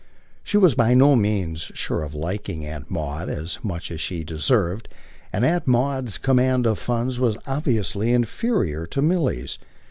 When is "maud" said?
2.89-3.29